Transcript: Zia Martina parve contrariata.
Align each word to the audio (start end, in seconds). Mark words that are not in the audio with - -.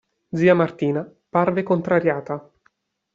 Zia 0.39 0.55
Martina 0.55 1.03
parve 1.29 1.61
contrariata. 1.61 2.39